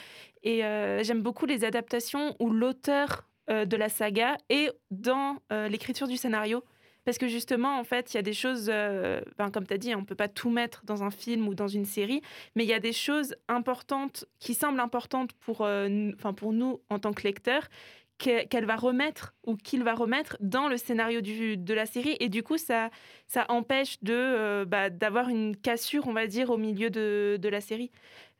et 0.44 0.60
j'aime 1.04 1.22
beaucoup 1.22 1.46
les 1.46 1.66
adaptations 1.66 2.36
où 2.40 2.50
l'auteur 2.50 3.28
de 3.50 3.76
la 3.76 3.90
saga 3.90 4.38
est 4.50 4.72
dans 4.92 5.38
l'écriture 5.70 6.08
du 6.08 6.16
scénario. 6.18 6.64
Parce 7.06 7.18
que 7.18 7.28
justement, 7.28 7.80
en 7.80 7.84
fait, 7.84 8.13
il 8.13 8.18
y 8.18 8.19
a 8.19 8.24
des 8.24 8.34
choses, 8.34 8.69
euh, 8.69 9.22
ben, 9.38 9.52
comme 9.52 9.66
tu 9.66 9.74
as 9.74 9.78
dit, 9.78 9.96
on 9.96 10.02
ne 10.02 10.06
peut 10.06 10.16
pas 10.16 10.28
tout 10.28 10.50
mettre 10.50 10.84
dans 10.86 11.04
un 11.04 11.12
film 11.12 11.48
ou 11.48 11.56
dans 11.56 11.68
une 11.68 11.86
série, 11.86 12.22
mais 12.56 12.63
il 12.63 12.69
y 12.69 12.74
a 12.74 12.80
des 12.80 12.94
choses 12.94 13.36
importantes 13.48 14.25
qui 14.40 14.54
semblent 14.54 14.80
importantes 14.80 15.34
pour, 15.34 15.62
euh, 15.62 16.12
pour 16.36 16.52
nous 16.52 16.81
en 16.90 17.00
tant 17.00 17.13
que 17.13 17.24
lecteurs 17.24 17.69
que- 18.18 18.46
qu'elle 18.46 18.66
va 18.66 18.75
remettre 18.75 19.34
ou 19.46 19.56
qu'il 19.56 19.84
va 19.84 19.94
remettre 19.94 20.38
dans 20.40 20.68
le 20.68 20.78
scénario 20.78 21.22
de 21.22 21.74
la 21.74 21.86
série. 21.86 22.16
Et 22.19 22.30
du 22.30 22.44
coup 22.44 22.57
ça, 22.57 22.90
ça 23.28 23.46
empêche 23.50 23.98
de 24.02 24.13
euh, 24.13 24.66
bah, 24.66 24.90
d'avoir 24.90 25.30
une 25.30 25.56
cassure 25.56 26.07
on 26.07 26.13
va 26.13 26.28
dire 26.28 26.50
au 26.50 26.57
milieu 26.57 26.90
de, 26.90 27.40
la 27.50 27.62
série. 27.62 27.92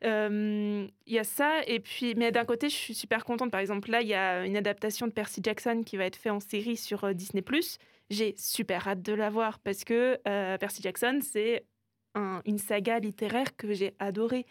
Euh, 0.04 0.86
il 1.06 1.12
y 1.12 1.18
a 1.18 1.24
ça 1.24 1.62
et 1.66 1.80
puis 1.80 2.14
mais 2.16 2.32
d'un 2.32 2.44
côté 2.44 2.68
je 2.68 2.74
suis 2.74 2.94
super 2.94 3.24
contente. 3.24 3.50
Par 3.50 3.60
exemple 3.60 3.90
là 3.90 4.02
il 4.02 4.08
y 4.08 4.14
a 4.14 4.46
une 4.46 4.56
adaptation 4.56 5.06
de 5.06 5.12
Percy 5.12 5.40
Jackson 5.42 5.82
qui 5.84 5.96
va 5.96 6.04
être 6.04 6.16
fait 6.16 6.30
en 6.30 6.40
série 6.40 6.76
sur 6.76 7.04
euh, 7.04 7.12
Disney 7.12 7.42
j'ai 8.10 8.34
super 8.36 8.86
hâte 8.88 9.02
de 9.02 9.12
la 9.12 9.30
voir 9.30 9.58
parce 9.60 9.84
que 9.84 10.18
euh, 10.28 10.58
Percy 10.58 10.82
Jackson 10.82 11.20
c'est 11.22 11.66
un- 12.14 12.40
une 12.46 12.58
saga 12.58 12.98
littéraire 12.98 13.56
que 13.56 13.72
j'ai 13.74 13.94
adorée 13.98 14.46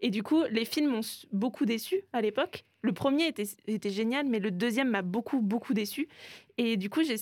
et 0.00 0.10
du 0.10 0.22
coup, 0.22 0.44
les 0.50 0.64
films 0.64 0.90
m'ont 0.92 1.00
beaucoup 1.32 1.66
déçu 1.66 2.02
à 2.12 2.20
l'époque. 2.22 2.64
Le 2.82 2.92
premier 2.92 3.26
était, 3.28 3.44
était 3.66 3.90
génial, 3.90 4.26
mais 4.26 4.38
le 4.38 4.50
deuxième 4.50 4.88
m'a 4.88 5.02
beaucoup, 5.02 5.40
beaucoup 5.40 5.74
déçu. 5.74 6.08
Et 6.56 6.76
du 6.78 6.88
coup, 6.88 7.02
j'ai 7.02 7.16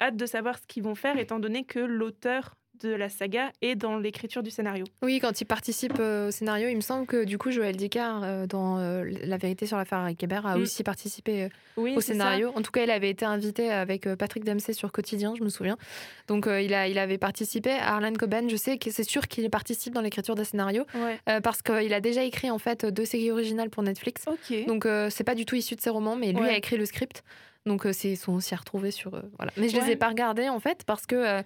hâte 0.00 0.16
de 0.16 0.26
savoir 0.26 0.58
ce 0.58 0.66
qu'ils 0.66 0.82
vont 0.82 0.96
faire, 0.96 1.18
étant 1.18 1.38
donné 1.38 1.64
que 1.64 1.78
l'auteur 1.78 2.56
de 2.82 2.90
la 2.94 3.08
saga 3.08 3.50
est 3.62 3.74
dans 3.74 3.98
l'écriture 3.98 4.42
du 4.42 4.50
scénario. 4.50 4.84
Oui, 5.02 5.18
quand 5.20 5.40
il 5.40 5.44
participe 5.44 5.98
euh, 6.00 6.28
au 6.28 6.30
scénario, 6.30 6.68
il 6.68 6.76
me 6.76 6.80
semble 6.80 7.06
que 7.06 7.24
du 7.24 7.38
coup 7.38 7.50
Joël 7.50 7.76
Dicker, 7.76 8.20
euh, 8.22 8.46
dans 8.46 8.78
euh, 8.78 9.04
La 9.24 9.36
vérité 9.36 9.66
sur 9.66 9.76
l'affaire 9.76 9.98
Harry 9.98 10.16
Kéber, 10.16 10.40
a 10.44 10.56
Mm. 10.56 10.62
aussi 10.62 10.82
participé 10.82 11.48
Oui, 11.76 11.94
au 11.96 12.00
ça. 12.00 12.08
scénario. 12.08 12.52
En 12.54 12.62
tout 12.62 12.70
cas, 12.70 12.84
il 12.84 12.90
avait 12.90 13.10
été 13.10 13.24
invité 13.24 13.70
avec 13.70 14.08
Patrick 14.14 14.44
Dempsey 14.44 14.72
sur 14.72 14.92
Quotidien, 14.92 15.34
je 15.38 15.44
me 15.44 15.48
souviens. 15.48 15.76
Donc, 16.28 16.46
il, 16.46 16.72
a, 16.74 16.88
il 16.88 16.98
avait 16.98 17.18
participé. 17.18 17.70
Arlan 17.72 18.12
Coben, 18.14 18.48
je 18.50 18.56
sais 18.56 18.78
que 18.78 18.90
c'est 18.90 19.04
sûr 19.08 19.28
qu'il 19.28 19.48
participe 19.50 19.92
dans 19.94 20.00
l'écriture 20.02 20.34
des 20.34 20.44
scénarios 20.44 20.84
Ouais. 20.94 21.40
parce 21.42 21.62
qu'il 21.62 21.92
a 21.94 22.00
déjà 22.00 22.22
écrit 22.24 22.50
en 22.50 22.58
fait 22.58 22.86
deux 22.86 23.04
séries 23.04 23.30
originales 23.30 23.70
pour 23.70 23.82
Netflix. 23.82 24.24
Ok. 24.26 24.66
Donc, 24.66 24.86
c'est 25.10 25.24
pas 25.24 25.34
du 25.34 25.44
tout 25.44 25.54
issu 25.56 25.74
de 25.76 25.80
ses 25.80 25.90
romans, 25.90 26.16
mais 26.16 26.32
lui 26.32 26.40
Ouais. 26.40 26.50
a 26.50 26.56
écrit 26.56 26.76
le 26.76 26.86
script. 26.86 27.22
Donc, 27.66 27.84
euh, 27.84 27.92
ils 28.04 28.16
sont 28.16 28.32
aussi 28.32 28.54
à 28.54 28.56
retrouver 28.56 28.90
sur. 28.90 29.14
euh, 29.14 29.20
voilà. 29.36 29.52
Mais 29.58 29.68
je 29.68 29.76
les 29.76 29.82
Ouais. 29.82 29.92
ai 29.92 29.96
pas 29.96 30.08
regardés 30.08 30.48
en 30.48 30.60
fait 30.60 30.84
parce 30.86 31.04
que. 31.06 31.14
euh, 31.14 31.42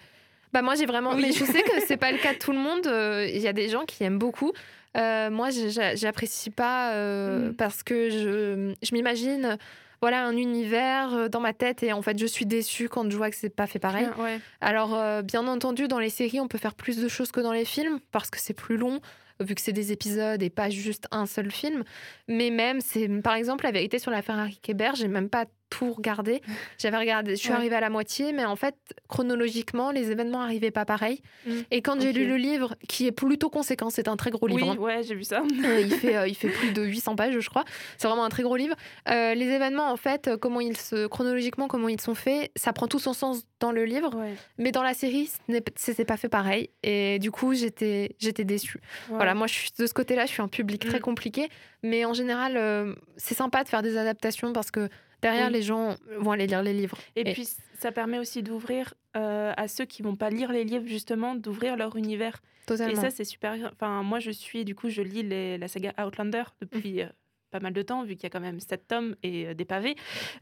bah 0.55 0.63
moi 0.63 0.75
j'ai 0.77 0.87
vraiment 0.87 1.13
Oui. 1.15 1.21
mais 1.23 1.33
je 1.33 1.45
sais 1.45 1.63
que 1.63 1.81
c'est 1.87 1.99
pas 1.99 2.11
le 2.13 2.19
cas 2.19 2.33
de 2.33 2.39
tout 2.39 2.53
le 2.53 2.59
monde 2.67 2.87
euh, 2.87 3.29
il 3.31 3.41
y 3.43 3.49
a 3.49 3.53
des 3.53 3.69
gens 3.69 3.85
qui 3.85 4.03
aiment 4.05 4.19
beaucoup 4.19 4.53
Euh, 4.97 5.29
moi 5.29 5.49
j'apprécie 5.97 6.51
pas 6.51 6.93
euh, 6.93 7.51
Mm. 7.51 7.55
parce 7.57 7.83
que 7.83 8.11
je, 8.11 8.75
je 8.81 8.95
m'imagine 8.95 9.59
voilà 10.01 10.25
un 10.25 10.37
univers 10.37 11.13
euh, 11.15 11.29
dans 11.29 11.41
ma 11.41 11.53
tête 11.53 11.83
et 11.83 11.93
en 11.93 12.01
fait 12.01 12.17
je 12.19 12.27
suis 12.27 12.47
déçue 12.47 12.89
quand 12.89 13.11
je 13.11 13.17
vois 13.17 13.29
que 13.31 13.37
c'est 13.37 13.55
pas 13.55 13.67
fait 13.67 13.81
pareil 13.81 14.07
Ah, 14.17 14.21
ouais. 14.23 14.39
alors, 14.61 15.23
bien 15.25 15.47
entendu, 15.49 15.89
dans 15.89 15.99
les 15.99 16.11
séries, 16.11 16.39
on 16.41 16.47
peut 16.49 16.59
faire 16.59 16.75
plus 16.77 16.97
de 16.99 17.09
choses 17.09 17.33
que 17.33 17.41
dans 17.41 17.53
les 17.53 17.65
films 17.65 17.99
parce 18.13 18.31
que 18.31 18.39
c'est 18.39 18.55
plus 18.55 18.77
long, 18.77 19.01
vu 19.41 19.55
que 19.57 19.61
c'est 19.61 19.73
des 19.73 19.91
épisodes 19.91 20.41
et 20.43 20.51
pas 20.51 20.71
juste 20.71 21.07
un 21.11 21.27
seul 21.27 21.51
film. 21.51 21.83
Mais 22.29 22.51
même, 22.51 22.81
c'est 22.81 23.09
par 23.23 23.35
exemple 23.35 23.65
la 23.65 23.73
vérité 23.73 23.99
sur 23.99 24.13
l'affaire 24.13 24.39
Harry 24.39 24.59
Kéber, 24.63 24.93
j'ai 24.95 25.09
même 25.09 25.29
pas 25.29 25.47
tout 25.71 25.93
regardé. 25.93 26.41
J'avais 26.79 26.97
regardé, 26.99 27.33
je 27.37 27.41
suis 27.41 27.51
Ouais. 27.51 27.57
arrivée 27.57 27.77
à 27.77 27.81
la 27.81 27.91
moitié, 27.91 28.33
mais 28.33 28.45
en 28.45 28.57
fait, 28.57 28.77
chronologiquement, 29.09 29.91
les 29.91 30.11
événements 30.11 30.43
arrivaient 30.43 30.71
pas 30.71 30.85
pareil. 30.85 31.21
Mm. 31.47 31.51
Et 31.71 31.83
quand 31.83 32.01
j'ai 32.01 32.13
lu 32.13 32.27
le 32.27 32.37
livre, 32.37 32.75
qui 32.89 33.07
est 33.07 33.13
plutôt 33.13 33.49
conséquent, 33.51 33.91
c'est 33.91 34.09
un 34.09 34.17
très 34.17 34.31
gros 34.31 34.47
livre. 34.47 34.67
Oui, 34.67 34.77
hein. 34.77 34.81
ouais, 34.81 35.03
j'ai 35.03 35.15
vu 35.15 35.25
ça. 35.25 35.43
Euh, 35.65 35.81
il, 35.81 35.91
fait, 35.95 36.17
euh, 36.17 36.29
il 36.29 36.35
fait 36.35 36.49
plus 36.49 36.73
de 36.73 36.83
800 36.83 37.17
pages, 37.17 37.39
je 37.39 37.49
crois. 37.49 37.65
C'est 37.99 38.07
vraiment 38.09 38.25
un 38.25 38.29
très 38.29 38.43
gros 38.43 38.57
livre. 38.57 38.75
Euh, 39.09 39.35
les 39.35 39.47
événements, 39.47 39.91
en 39.91 39.97
fait, 39.97 40.31
comment 40.41 40.61
ils 40.61 40.77
se, 40.77 41.07
chronologiquement, 41.07 41.67
comment 41.69 41.89
ils 41.89 42.01
sont 42.01 42.15
faits, 42.15 42.51
ça 42.57 42.73
prend 42.73 42.87
tout 42.87 42.99
son 42.99 43.13
sens 43.13 43.43
dans 43.61 43.73
le 43.73 43.85
livre. 43.85 44.15
Ouais. 44.17 44.35
Mais 44.59 44.71
dans 44.73 44.83
la 44.83 44.95
série, 44.95 45.27
ce 45.27 45.53
n'est- 45.53 45.65
c'était 45.77 46.05
pas 46.05 46.17
fait 46.17 46.29
pareil. 46.29 46.71
Et 46.83 47.19
du 47.19 47.31
coup, 47.31 47.55
j'étais 47.55 48.15
déçue. 48.45 48.81
Voilà, 49.09 49.35
moi, 49.35 49.47
je 49.47 49.55
suis, 49.55 49.71
de 49.79 49.87
ce 49.87 49.95
côté-là, 49.95 50.27
je 50.27 50.33
suis 50.33 50.43
un 50.43 50.49
public 50.49 50.85
très 50.87 50.99
Mm. 50.99 51.03
compliqué. 51.03 51.49
Mais 51.83 52.05
en 52.05 52.15
général, 52.15 52.95
c'est 53.17 53.35
sympa 53.35 53.63
de 53.65 53.69
faire 53.69 53.83
des 53.83 53.97
adaptations 53.97 54.53
parce 54.53 54.71
que 54.71 54.89
derrière, 55.25 55.47
Oui. 55.49 55.53
les 55.55 55.63
gens 55.63 55.97
vont 56.19 56.31
aller 56.33 56.47
lire 56.47 56.63
les 56.63 56.73
livres. 56.73 56.97
Et, 57.17 57.23
Et- 57.29 57.33
puis, 57.33 57.47
ça 57.79 57.91
permet 57.93 58.19
aussi 58.19 58.43
d'ouvrir 58.43 58.95
euh, 59.17 59.53
à 59.57 59.67
ceux 59.69 59.85
qui 59.85 60.03
vont 60.03 60.17
pas 60.17 60.31
lire 60.31 60.51
les 60.53 60.65
livres, 60.65 60.87
justement, 60.87 61.35
d'ouvrir 61.35 61.77
leur 61.77 61.97
univers. 61.97 62.41
Totalement. 62.67 62.93
Et 62.93 62.97
ça, 62.97 63.11
c'est 63.11 63.25
super. 63.25 63.53
Enfin, 63.73 64.03
moi, 64.03 64.19
je 64.21 64.31
suis, 64.31 64.65
du 64.65 64.75
coup, 64.75 64.89
je 64.89 65.03
lis 65.03 65.23
les- 65.23 65.59
la 65.59 65.69
saga 65.69 65.93
Outlander 66.05 66.45
depuis 66.61 67.03
euh, 67.03 67.07
pas 67.51 67.61
mal 67.61 67.73
de 67.73 67.83
temps, 67.83 68.03
vu 68.05 68.15
qu'il 68.17 68.25
y 68.25 68.27
a 68.27 68.31
quand 68.31 68.41
même 68.41 68.59
sept 68.61 68.89
tomes 68.89 69.15
et 69.23 69.47
euh, 69.49 69.55
des 69.55 69.65
pavés. 69.65 69.95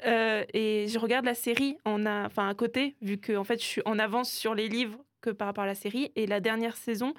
Euh, 0.06 0.44
et 0.54 0.86
je 0.88 0.98
regarde 0.98 1.24
la 1.26 1.34
série 1.34 1.76
en 1.84 2.06
a, 2.06 2.26
enfin, 2.26 2.48
à 2.48 2.54
côté, 2.54 2.94
vu 3.02 3.18
que 3.18 3.36
en 3.36 3.44
fait, 3.44 3.60
je 3.60 3.66
suis 3.66 3.82
en 3.84 3.98
avance 3.98 4.30
sur 4.32 4.54
les 4.54 4.68
livres 4.68 4.98
que 5.20 5.30
par 5.30 5.46
rapport 5.48 5.64
à 5.64 5.66
la 5.66 5.74
série. 5.74 6.10
Et 6.16 6.26
la 6.26 6.40
dernière 6.40 6.76
saison, 6.76 7.12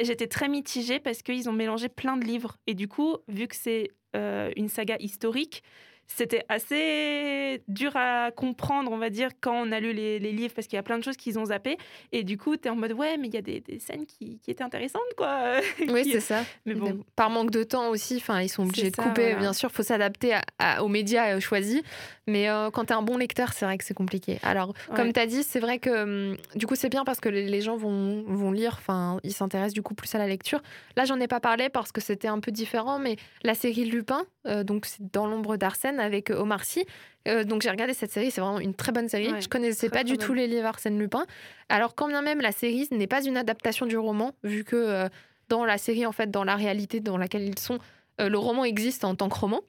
j'étais 0.00 0.28
très 0.28 0.48
mitigée 0.48 1.00
parce 1.00 1.22
qu'ils 1.22 1.48
ont 1.48 1.52
mélangé 1.52 1.88
plein 1.88 2.16
de 2.16 2.24
livres. 2.24 2.56
Et 2.66 2.74
du 2.74 2.86
coup, 2.88 3.16
vu 3.28 3.48
que 3.48 3.56
c'est 3.56 3.90
euh, 4.14 4.50
une 4.56 4.68
saga 4.68 4.96
historique, 5.00 5.62
c'était 6.06 6.44
assez 6.48 7.62
dur 7.68 7.92
à 7.96 8.30
comprendre, 8.30 8.90
on 8.92 8.98
va 8.98 9.10
dire, 9.10 9.30
quand 9.40 9.54
on 9.66 9.72
a 9.72 9.80
lu 9.80 9.92
les, 9.92 10.18
les 10.18 10.32
livres, 10.32 10.54
parce 10.54 10.66
qu'il 10.66 10.76
y 10.76 10.80
a 10.80 10.82
plein 10.82 10.98
de 10.98 11.04
choses 11.04 11.16
qu'ils 11.16 11.38
ont 11.38 11.46
zappé. 11.46 11.76
Et 12.12 12.22
du 12.24 12.36
coup, 12.38 12.56
tu 12.56 12.68
es 12.68 12.70
en 12.70 12.76
mode, 12.76 12.92
ouais, 12.92 13.16
mais 13.16 13.28
il 13.28 13.34
y 13.34 13.38
a 13.38 13.42
des, 13.42 13.60
des 13.60 13.78
scènes 13.78 14.06
qui, 14.06 14.38
qui 14.38 14.50
étaient 14.50 14.64
intéressantes, 14.64 15.02
quoi. 15.16 15.60
Oui, 15.88 16.02
Qui- 16.02 16.12
c'est 16.12 16.20
ça. 16.20 16.44
Mais 16.66 16.74
bon, 16.74 17.04
Par 17.16 17.30
manque 17.30 17.50
de 17.50 17.62
temps 17.64 17.88
aussi, 17.90 18.16
enfin, 18.16 18.40
ils 18.40 18.48
sont 18.48 18.64
obligés 18.64 18.90
de 18.90 18.96
couper. 18.96 19.22
voilà. 19.22 19.38
Bien 19.38 19.52
sûr, 19.52 19.70
faut 19.70 19.82
s'adapter 19.82 20.36
aux 20.80 20.88
médias 20.88 21.36
euh, 21.36 21.40
choisis. 21.40 21.82
Mais 22.26 22.48
euh, 22.48 22.70
quand 22.70 22.86
tu 22.86 22.92
es 22.92 22.96
un 22.96 23.02
bon 23.02 23.16
lecteur, 23.18 23.52
c'est 23.52 23.64
vrai 23.66 23.76
que 23.76 23.84
c'est 23.84 23.92
compliqué. 23.94 24.38
Alors, 24.42 24.72
comme 24.96 25.12
tu 25.12 25.20
as 25.20 25.26
dit, 25.26 25.42
c'est 25.42 25.60
vrai 25.60 25.78
que 25.78 26.30
hum, 26.30 26.36
du 26.54 26.66
coup, 26.66 26.74
c'est 26.74 26.88
bien 26.88 27.04
parce 27.04 27.20
que 27.20 27.28
les, 27.28 27.46
les 27.48 27.60
gens 27.60 27.76
vont, 27.76 28.22
vont 28.26 28.50
lire, 28.52 28.76
enfin, 28.78 29.18
ils 29.24 29.32
s'intéressent 29.32 29.74
du 29.74 29.82
coup 29.82 29.94
plus 29.94 30.14
à 30.14 30.18
la 30.18 30.26
lecture. 30.26 30.62
Là, 30.96 31.04
j'en 31.04 31.20
ai 31.20 31.28
pas 31.28 31.40
parlé 31.40 31.68
parce 31.68 31.92
que 31.92 32.00
c'était 32.00 32.28
un 32.28 32.40
peu 32.40 32.50
différent, 32.50 32.98
mais 32.98 33.16
la 33.42 33.54
série 33.54 33.84
Lupin, 33.84 34.22
euh, 34.46 34.64
donc 34.64 34.86
c'est 34.86 35.12
Dans 35.12 35.26
l'ombre 35.26 35.56
d'Arsène 35.56 35.93
avec 35.98 36.30
euh, 36.30 36.38
Omar 36.38 36.64
Sy. 36.64 36.84
Euh, 37.26 37.44
donc 37.44 37.62
j'ai 37.62 37.70
regardé 37.70 37.94
cette 37.94 38.10
série, 38.10 38.30
c'est 38.30 38.40
vraiment 38.40 38.60
une 38.60 38.74
très 38.74 38.92
bonne 38.92 39.08
série. 39.08 39.32
Ouais, 39.32 39.40
je 39.40 39.48
connaissais 39.48 39.88
pas 39.88 40.04
du 40.04 40.18
tout 40.18 40.34
les 40.34 40.46
livres 40.46 40.66
Arsène 40.66 40.98
Lupin. 40.98 41.24
Alors 41.68 41.94
quand 41.94 42.08
bien 42.08 42.22
même 42.22 42.40
la 42.40 42.52
série 42.52 42.86
n'est 42.90 43.06
pas 43.06 43.24
une 43.24 43.36
adaptation 43.36 43.86
du 43.86 43.96
roman, 43.96 44.34
vu 44.42 44.64
que 44.64 44.76
euh, 44.76 45.08
dans 45.48 45.64
la 45.64 45.78
série, 45.78 46.06
en 46.06 46.12
fait, 46.12 46.30
dans 46.30 46.44
la 46.44 46.56
réalité 46.56 47.00
dans 47.00 47.18
laquelle 47.18 47.42
ils 47.42 47.58
sont, 47.58 47.78
euh, 48.20 48.28
le 48.28 48.38
roman 48.38 48.64
existe 48.64 49.04
en 49.04 49.16
tant 49.16 49.28
que 49.28 49.36
roman. 49.36 49.62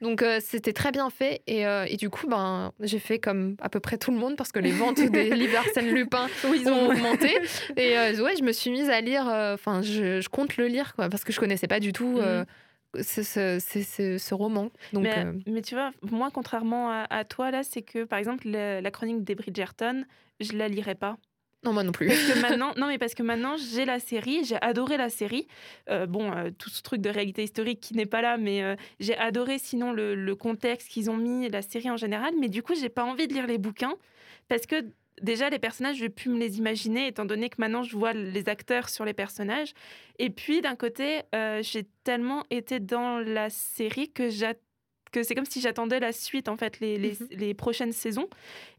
Donc 0.00 0.22
euh, 0.22 0.38
c'était 0.40 0.72
très 0.72 0.92
bien 0.92 1.10
fait 1.10 1.42
et, 1.48 1.66
euh, 1.66 1.84
et, 1.88 1.96
du 1.96 2.10
coup 2.10 2.28
ben 2.28 2.72
j'ai 2.78 3.00
fait 3.00 3.18
comme 3.18 3.56
à 3.60 3.68
peu 3.68 3.80
près 3.80 3.98
tout 3.98 4.12
le 4.12 4.18
monde 4.18 4.36
parce 4.36 4.52
que 4.52 4.60
les 4.60 4.70
ventes 4.70 5.00
des 5.10 5.30
livres 5.30 5.54
d'Arsène 5.54 5.92
Lupin 5.92 6.28
ont 6.44 6.90
augmenté 6.90 7.36
et 7.76 7.94
ouais 8.20 8.36
je 8.38 8.44
me 8.44 8.52
suis 8.52 8.70
mise 8.70 8.88
à 8.88 9.00
lire. 9.00 9.24
Enfin 9.26 9.82
je, 9.82 10.20
je, 10.20 10.28
compte 10.28 10.56
le 10.58 10.68
lire 10.68 10.94
quoi 10.94 11.08
parce 11.08 11.24
que 11.24 11.32
je 11.32 11.40
connaissais 11.40 11.66
pas 11.66 11.80
du 11.80 11.92
tout. 11.92 12.18
Mhm. 12.18 12.44
Ce, 12.94 13.58
ce, 14.18 14.34
roman. 14.34 14.70
Donc, 14.92 15.04
mais, 15.04 15.24
mais, 15.46 15.62
tu 15.62 15.74
vois, 15.74 15.92
moi, 16.10 16.30
contrairement 16.32 16.90
à, 16.90 17.24
toi, 17.24 17.50
là, 17.50 17.62
c'est 17.62 17.82
que, 17.82 18.04
par 18.04 18.18
exemple, 18.18 18.48
la, 18.48 18.90
chronique 18.90 19.24
des 19.24 19.34
Bridgerton, 19.34 20.04
je 20.40 20.52
la 20.52 20.68
lirais 20.68 20.94
pas. 20.94 21.16
Non, 21.64 21.72
moi 21.72 21.82
non 21.82 21.90
plus. 21.90 22.06
Parce 22.06 22.22
que 22.22 22.38
maintenant, 22.40 22.72
non, 22.76 22.86
mais 22.86 22.98
parce 22.98 23.14
que 23.14 23.22
maintenant, 23.22 23.56
j'ai 23.56 23.84
la 23.84 23.98
série, 23.98 24.44
j'ai 24.44 24.56
adoré 24.62 24.96
la 24.96 25.10
série. 25.10 25.48
Euh, 25.90 26.06
bon, 26.06 26.32
euh, 26.32 26.50
tout 26.56 26.70
ce 26.70 26.82
truc 26.82 27.00
de 27.00 27.10
réalité 27.10 27.42
historique 27.42 27.80
qui 27.80 27.94
n'est 27.94 28.06
pas 28.06 28.22
là, 28.22 28.36
mais 28.36 28.62
euh, 28.62 28.76
j'ai 29.00 29.16
adoré 29.18 29.58
sinon 29.58 29.92
le, 29.92 30.34
contexte 30.34 30.88
qu'ils 30.88 31.10
ont 31.10 31.16
mis, 31.16 31.48
la 31.48 31.62
série 31.62 31.90
en 31.90 31.96
général. 31.96 32.32
Mais 32.40 32.48
du 32.48 32.62
coup, 32.62 32.74
j'ai 32.74 32.88
pas 32.88 33.04
envie 33.04 33.26
de 33.26 33.34
lire 33.34 33.46
les 33.46 33.58
bouquins 33.58 33.94
parce 34.46 34.66
que 34.66 34.84
déjà, 35.22 35.50
les 35.50 35.58
personnages, 35.58 35.96
je 35.96 36.02
vais 36.02 36.08
plus 36.08 36.30
me 36.30 36.38
les 36.38 36.58
imaginer, 36.58 37.06
étant 37.06 37.24
donné 37.24 37.48
que 37.48 37.56
maintenant, 37.58 37.82
je 37.82 37.96
vois 37.96 38.12
les 38.12 38.48
acteurs 38.48 38.88
sur 38.88 39.04
les 39.04 39.14
personnages. 39.14 39.72
Et 40.18 40.30
puis, 40.30 40.60
d'un 40.60 40.76
côté, 40.76 41.22
j'ai 41.60 41.86
tellement 42.04 42.44
été 42.50 42.80
dans 42.80 43.18
la 43.18 43.50
série 43.50 44.10
que 44.10 44.28
j'attends 44.30 44.60
que 45.10 45.22
c'est 45.22 45.34
comme 45.34 45.44
si 45.44 45.60
j'attendais 45.60 46.00
la 46.00 46.12
suite, 46.12 46.48
en 46.48 46.56
fait, 46.56 46.80
les, 46.80 46.98
les, 46.98 47.12
mhm. 47.12 47.28
les 47.30 47.54
prochaines 47.54 47.92
saisons. 47.92 48.28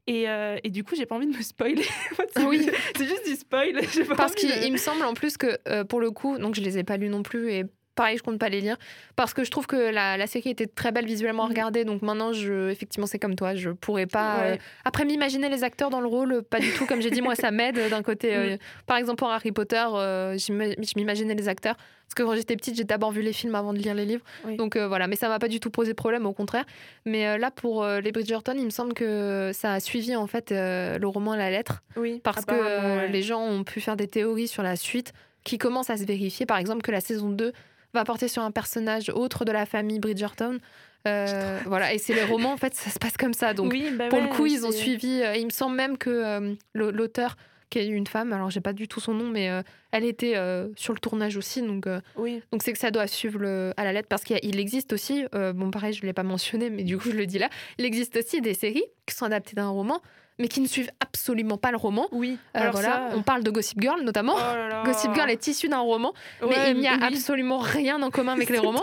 Et, 0.08 0.29
euh, 0.29 0.58
et, 0.63 0.69
du 0.69 0.84
coup, 0.84 0.96
j'ai 0.96 1.05
pas 1.05 1.15
envie 1.15 1.27
de 1.27 1.36
me 1.36 1.41
spoiler. 1.41 1.86
oui. 2.48 2.67
C'est 2.96 3.05
juste 3.05 3.25
du 3.27 3.36
spoil. 3.36 3.79
Parce 4.17 4.34
qu'il 4.34 4.72
me 4.72 4.77
semble 4.77 5.03
en 5.03 5.13
plus 5.13 5.38
que, 5.38 5.58
euh, 5.67 5.84
pour 5.84 6.00
le 6.00 6.12
coup, 6.12 6.38
donc 6.38 6.55
je 6.55 6.62
les 6.62 6.77
ai 6.77 6.84
pas 6.84 6.98
lus 6.98 7.10
non 7.10 7.24
plus, 7.24 7.51
et 7.51 7.63
pareil, 8.00 8.18
je 8.18 8.24
compte 8.24 8.39
pas 8.39 8.50
les 8.50 8.62
lire 8.62 8.77
parce 9.15 9.34
que 9.34 9.44
je 9.44 9.51
trouve 9.51 9.68
que 9.68 9.75
la, 9.75 10.18
la 10.18 10.25
série 10.25 10.50
était 10.50 10.68
très 10.68 10.91
belle 10.91 11.06
visuellement 11.06 11.46
mm. 11.46 11.50
regarder. 11.50 11.86
Donc 11.86 12.01
maintenant, 12.01 12.34
je, 12.34 12.70
effectivement, 12.70 13.08
c'est 13.08 13.20
comme 13.20 13.36
toi, 13.36 13.56
je 13.56 13.72
pourrais 13.72 14.08
pas. 14.08 14.39
Euh, 14.39 14.58
après, 14.86 15.06
m'imaginer 15.06 15.50
les 15.50 15.63
acteurs 15.63 15.89
dans 15.89 16.01
le 16.01 16.08
rôle, 16.08 16.41
pas 16.44 16.60
du 16.60 16.72
tout. 16.72 16.86
Comme 16.86 17.01
j'ai 17.01 17.12
dit, 17.12 17.22
moi, 17.22 17.36
ça 17.36 17.51
m'aide 17.51 17.89
d'un 17.89 18.01
côté. 18.01 18.29
Mm. 18.39 18.58
par 18.86 18.98
exemple, 18.98 19.18
pour 19.18 19.29
Harry 19.29 19.51
Potter, 19.51 19.84
je 19.91 20.96
m'imaginais 20.96 21.36
les 21.36 21.50
acteurs. 21.50 21.75
Parce 22.10 22.15
que 22.15 22.24
quand 22.24 22.36
j'étais 22.36 22.56
petite, 22.56 22.75
j'ai 22.75 22.86
d'abord 22.86 23.12
vu 23.12 23.22
les 23.22 23.34
films 23.34 23.53
avant 23.53 23.72
de 23.72 23.77
lire 23.77 23.94
les 23.94 24.06
livres. 24.06 24.24
Donc 24.58 24.75
euh, 24.75 24.88
voilà, 24.88 25.06
mais 25.06 25.15
ça 25.15 25.29
m'a 25.29 25.38
pas 25.38 25.48
du 25.48 25.60
tout 25.60 25.70
posé 25.70 25.94
problème, 25.94 26.25
au 26.25 26.34
contraire. 26.34 26.65
Mais 27.06 27.27
euh, 27.27 27.38
là, 27.38 27.51
pour 27.51 27.84
euh, 27.84 28.01
les 28.01 28.12
Bridgerton, 28.12 28.56
il 28.58 28.65
me 28.65 28.72
semble 28.72 28.96
que 28.96 29.51
ça 29.53 29.74
a 29.74 29.79
suivi 29.79 30.15
en 30.15 30.25
fait 30.25 30.50
le 30.50 31.06
roman 31.06 31.34
à 31.34 31.38
la 31.38 31.51
lettre. 31.51 31.84
Oui. 31.98 32.20
Parce 32.24 32.46
que 32.46 33.06
les 33.12 33.22
gens 33.22 33.41
ont 33.41 33.63
pu 33.63 33.79
faire 33.79 33.96
des 33.96 34.08
théories 34.08 34.48
sur 34.48 34.63
la 34.63 34.75
suite 34.75 35.13
qui 35.44 35.60
commencent 35.60 35.91
à 35.91 35.98
se 35.98 36.03
vérifier. 36.03 36.48
Par 36.48 36.58
exemple, 36.58 36.82
que 36.82 36.91
la 36.91 37.01
saison 37.01 37.29
2 37.29 37.53
va 37.93 38.03
porter 38.03 38.27
sur 38.27 38.43
un 38.43 38.51
personnage 38.51 39.10
autre 39.10 39.46
de 39.46 39.51
la 39.51 39.65
famille 39.65 40.00
Bridgerton. 40.00 40.60
voilà, 41.05 41.93
et 41.93 41.98
c'est 41.98 42.13
les 42.13 42.24
romans, 42.24 42.53
en 42.53 42.58
fait, 42.58 42.75
ça 42.75 42.89
se 42.89 43.00
passe 43.00 43.17
comme 43.17 43.34
ça. 43.34 43.53
Donc, 43.53 43.74
bah 43.98 44.10
pour 44.10 44.22
le 44.22 44.27
coup, 44.27 44.46
ils 44.46 44.65
ont 44.65 44.72
suivi. 44.72 45.22
il 45.36 45.46
me 45.46 45.51
semble 45.51 45.75
même 45.75 45.98
que 45.98 46.55
l'auteur 46.74 47.36
qui 47.69 47.79
est 47.79 47.88
une 47.88 48.08
femme. 48.08 48.34
Alors, 48.34 48.50
j'ai 48.50 48.62
pas 48.62 48.74
du 48.74 48.88
tout 48.88 49.00
son 49.00 49.13
nom, 49.13 49.29
mais 49.29 49.50
euh, 49.50 49.62
elle 49.91 50.03
était 50.03 50.36
euh, 50.36 50.67
sur 50.75 50.93
le 50.93 51.00
tournage 51.00 51.38
aussi. 51.38 51.62
Donc, 51.62 51.88
euh, 51.88 52.01
oui. 52.15 52.41
donc 52.51 52.63
c'est 52.63 52.74
que 52.74 52.79
ça 52.79 52.91
doit 52.91 53.08
suivre 53.08 53.39
le, 53.39 53.74
à 53.77 53.84
la 53.84 53.93
lettre 53.93 54.08
parce 54.08 54.24
qu'il 54.24 54.60
existe 54.60 54.93
aussi, 54.93 55.25
bon, 55.34 55.72
pareil, 55.72 55.93
je 55.93 56.05
l'ai 56.05 56.13
pas 56.13 56.24
mentionné, 56.24 56.69
mais 56.69 56.84
du 56.84 56.98
coup, 56.98 57.12
je 57.12 57.15
le 57.15 57.25
dis 57.25 57.39
là, 57.39 57.50
il 57.77 57.86
existe 57.86 58.17
aussi 58.17 58.41
des 58.41 58.53
séries 58.53 58.84
qui 59.05 59.15
sont 59.15 59.25
adaptées 59.25 59.55
d'un 59.55 59.69
roman 59.69 60.01
mais 60.39 60.48
qui 60.48 60.62
ne 60.62 60.67
suivent 60.67 60.91
absolument 61.00 61.58
pas 61.58 61.72
le 61.72 61.77
roman. 61.77 62.08
Oui. 62.12 62.38
Alors 62.53 62.74
voilà, 62.74 63.10
on 63.13 63.22
parle 63.22 63.43
de 63.43 63.51
Gossip 63.51 63.79
Girl 63.79 64.01
notamment. 64.01 64.36
Oh 64.38 64.86
Gossip 64.86 65.13
Girl 65.13 65.29
est 65.29 65.48
issu 65.48 65.67
d'un 65.67 65.79
roman, 65.79 66.13
mais 66.41 66.72
il 66.72 66.79
n'y 66.79 66.88
a 66.88 66.93
absolument 67.03 67.60
rien 67.60 68.01
en 68.01 68.10
commun 68.10 68.34
avec 68.34 68.50
les 68.50 68.58
romans. 68.60 68.81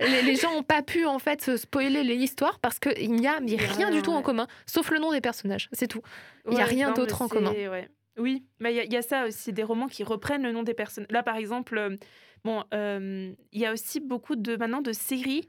Les, 0.00 0.22
les, 0.22 0.36
gens 0.36 0.52
n'ont 0.52 0.62
pas 0.62 0.82
pu 0.82 1.04
en 1.06 1.18
fait 1.18 1.42
se 1.42 1.56
spoiler 1.56 2.02
les 2.02 2.16
histoires 2.16 2.58
parce 2.58 2.78
qu'il 2.78 3.12
n'y 3.12 3.26
a, 3.26 3.38
rien 3.38 3.90
du 3.90 4.02
tout 4.02 4.12
en 4.12 4.22
commun, 4.22 4.46
sauf 4.66 4.90
le 4.90 4.98
nom 4.98 5.12
des 5.12 5.20
personnages. 5.20 5.68
C'est 5.72 5.88
tout. 5.88 6.02
Il 6.48 6.54
n'y 6.54 6.62
a 6.62 6.66
rien 6.66 6.92
d'autre 6.92 7.22
en 7.22 7.28
commun. 7.28 7.52
Oui, 8.16 8.44
mais 8.60 8.74
il 8.74 8.92
y, 8.92 8.96
a 8.96 9.02
ça 9.02 9.26
aussi, 9.26 9.52
des 9.52 9.64
romans 9.64 9.88
qui 9.88 10.04
reprennent 10.04 10.44
le 10.44 10.52
nom 10.52 10.62
des 10.62 10.74
personnes. 10.74 11.06
Là, 11.10 11.24
par 11.24 11.36
exemple, 11.36 11.76
euh, 11.76 11.96
bon, 12.44 12.62
euh, 12.72 13.32
il 13.52 13.60
y 13.60 13.66
a 13.66 13.72
aussi 13.72 13.98
beaucoup 13.98 14.36
de 14.36 14.56
maintenant 14.56 14.82
de 14.82 14.92
séries 14.92 15.48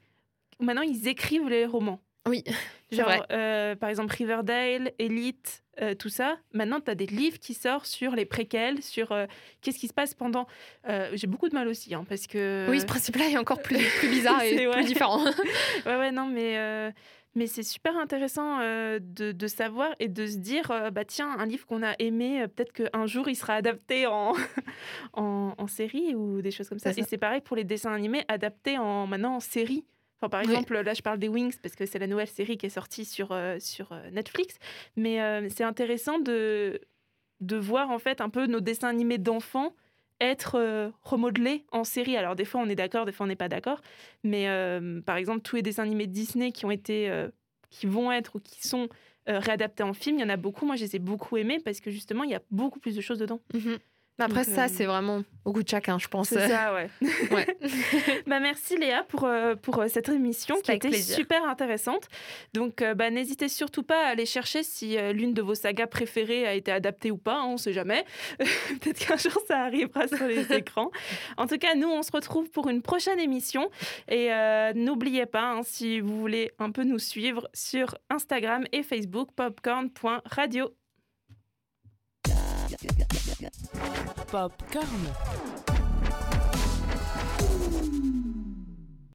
où 0.59 0.63
maintenant 0.63 0.81
ils 0.81 1.07
écrivent 1.07 1.47
les 1.47 1.67
romans. 1.67 2.01
Oui, 2.27 2.43
genre 2.91 3.25
euh, 3.31 3.75
par 3.75 3.89
exemple 3.89 4.13
Riverdale, 4.15 4.91
Elite, 4.99 5.63
tout 5.99 6.09
ça. 6.09 6.37
Maintenant, 6.53 6.79
tu 6.79 6.89
as 6.89 6.95
des 6.95 7.05
livres 7.05 7.37
qui 7.37 7.53
sortent 7.53 7.85
sur 7.85 8.15
les 8.15 8.25
préquels, 8.25 8.81
sur 8.81 9.13
qu'est-ce 9.61 9.77
qui 9.77 9.87
se 9.87 9.93
passe 9.93 10.13
pendant. 10.13 10.47
J'ai 11.13 11.27
beaucoup 11.27 11.49
de 11.49 11.53
mal 11.53 11.67
aussi, 11.67 11.93
hein, 11.93 12.05
parce 12.07 12.27
que. 12.27 12.65
Oui, 12.69 12.79
ce 12.79 12.85
principe-là 12.85 13.29
est 13.29 13.37
encore 13.37 13.61
plus, 13.61 13.83
plus 13.99 14.09
bizarre 14.09 14.41
et 14.43 14.67
plus 14.69 14.85
différent. 14.85 15.23
ouais, 15.85 15.97
ouais, 15.97 16.11
non, 16.11 16.27
mais 16.27 16.93
mais 17.35 17.47
c'est 17.47 17.63
super 17.63 17.97
intéressant 17.97 18.59
euh, 18.61 18.99
de, 19.01 19.47
savoir 19.47 19.93
et 19.99 20.07
de 20.07 20.25
se 20.25 20.37
dire, 20.37 20.71
euh, 20.71 20.89
bah 20.89 21.03
tiens, 21.03 21.29
un 21.37 21.45
livre 21.45 21.65
qu'on 21.65 21.83
a 21.83 21.93
aimé, 21.99 22.41
euh, 22.41 22.47
peut-être 22.47 22.71
qu'un 22.71 23.05
jour 23.05 23.27
il 23.27 23.35
sera 23.35 23.55
adapté 23.55 24.07
en, 24.07 24.33
en, 25.13 25.67
série 25.67 26.15
ou 26.15 26.41
des 26.41 26.51
choses 26.51 26.69
comme 26.69 26.79
ça. 26.79 26.91
Et 26.95 27.03
c'est 27.03 27.17
pareil 27.17 27.41
pour 27.41 27.57
les 27.57 27.65
dessins 27.65 27.91
animés 27.91 28.23
adaptés 28.29 28.77
en, 28.77 29.05
maintenant 29.05 29.35
en 29.35 29.39
série. 29.41 29.83
Enfin, 30.19 30.29
par 30.29 30.41
exemple, 30.41 30.79
là 30.79 30.93
je 30.93 31.01
parle 31.01 31.19
des 31.19 31.27
Wings 31.27 31.55
parce 31.61 31.75
que 31.75 31.85
c'est 31.85 31.99
la 31.99 32.07
nouvelle 32.07 32.27
série 32.27 32.57
qui 32.57 32.65
est 32.65 32.69
sortie 32.69 33.05
sur, 33.05 33.37
sur 33.59 33.93
Netflix. 34.11 34.57
Mais 34.95 35.19
c'est 35.49 35.63
intéressant 35.63 36.19
de, 36.19 36.79
de 37.41 37.57
voir 37.57 37.91
en 37.91 37.99
fait 37.99 38.21
un 38.21 38.29
peu 38.29 38.47
nos 38.47 38.61
dessins 38.61 38.89
animés 38.89 39.17
d'enfants 39.17 39.73
être 40.21 40.55
euh, 40.55 40.89
remodelé 41.01 41.65
en 41.71 41.83
série. 41.83 42.17
Alors 42.17 42.35
des 42.35 42.45
fois 42.45 42.61
on 42.61 42.69
est 42.69 42.75
d'accord, 42.75 43.05
des 43.05 43.11
fois 43.11 43.25
on 43.25 43.27
n'est 43.27 43.35
pas 43.35 43.49
d'accord, 43.49 43.81
mais 44.23 44.47
euh, 44.49 45.01
par 45.01 45.17
exemple 45.17 45.41
tous 45.41 45.57
les 45.57 45.61
dessins 45.61 45.83
animés 45.83 46.07
de 46.07 46.13
Disney 46.13 46.51
qui 46.51 46.65
ont 46.65 46.71
été, 46.71 47.09
euh, 47.09 47.29
qui 47.69 47.85
vont 47.85 48.11
être 48.11 48.35
ou 48.35 48.39
qui 48.39 48.65
sont 48.67 48.89
réadaptés 49.27 49.81
en 49.81 49.93
film, 49.93 50.19
il 50.19 50.21
y 50.21 50.23
en 50.23 50.29
a 50.29 50.37
beaucoup. 50.37 50.67
Moi 50.67 50.75
je 50.75 50.83
les 50.83 50.97
ai 50.97 50.99
beaucoup 50.99 51.35
aimés 51.37 51.59
parce 51.59 51.79
que 51.79 51.89
justement 51.89 52.23
il 52.23 52.29
y 52.29 52.35
a 52.35 52.41
beaucoup 52.51 52.79
plus 52.79 52.95
de 52.95 53.01
choses 53.01 53.17
dedans. 53.17 53.39
Mhm. 54.17 54.25
Après, 54.25 54.43
ça, 54.45 54.65
euh, 54.65 54.67
c'est 54.71 54.85
vraiment 54.85 55.23
au 55.43 55.51
goût 55.51 55.61
de 55.61 55.67
chacun, 55.67 55.99
je 55.99 56.07
pense. 56.07 56.29
C'est 56.29 56.47
ça, 56.47 56.73
ouais. 56.73 56.89
bah, 58.27 58.39
merci 58.39 58.77
Léa 58.77 59.03
pour, 59.03 59.25
euh, 59.25 59.55
pour 59.55 59.79
euh, 59.79 59.87
cette 59.89 60.07
émission 60.09 60.55
qui 60.61 60.71
a 60.71 60.75
été 60.75 60.91
super 60.93 61.43
intéressante. 61.43 62.07
Donc, 62.53 62.83
bah, 62.95 63.09
n'hésitez 63.09 63.49
surtout 63.49 63.83
pas 63.83 64.05
à 64.05 64.09
aller 64.09 64.25
chercher 64.25 64.63
si 64.63 64.97
l'une 65.13 65.33
de 65.33 65.41
vos 65.41 65.55
sagas 65.55 65.87
préférées 65.87 66.47
a 66.47 66.53
été 66.53 66.71
adaptée 66.71 67.11
ou 67.11 67.17
pas, 67.17 67.35
hein, 67.35 67.45
on 67.45 67.53
ne 67.53 67.57
sait 67.57 67.73
jamais. 67.73 68.05
Peut-être 68.37 69.05
qu'un 69.05 69.17
jour 69.17 69.37
ça 69.47 69.63
arrivera 69.63 70.07
sur 70.07 70.25
les 70.27 70.51
écrans. 70.53 70.91
En 71.37 71.47
tout 71.47 71.57
cas, 71.57 71.75
nous, 71.75 71.89
on 71.89 72.01
se 72.01 72.11
retrouve 72.11 72.49
pour 72.49 72.69
une 72.69 72.81
prochaine 72.81 73.19
émission. 73.19 73.69
Et 74.09 74.29
n'oubliez 74.75 75.25
pas, 75.25 75.51
hein, 75.51 75.61
si 75.63 75.99
vous 75.99 76.19
voulez 76.19 76.51
un 76.59 76.71
peu 76.71 76.83
nous 76.83 76.99
suivre 76.99 77.49
sur 77.53 77.95
Instagram 78.09 78.65
et 78.71 78.83
Facebook, 78.83 79.29
popcorn.radio. 79.35 80.71
Popcorn. 84.27 85.25